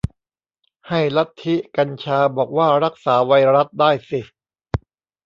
[0.87, 4.21] ให้ลัทธิกัญชาบอกว่ารักษาไวรัสได้สิ